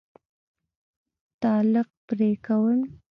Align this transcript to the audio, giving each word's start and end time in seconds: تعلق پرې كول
تعلق 1.41 1.89
پرې 2.07 2.29
كول 2.45 2.79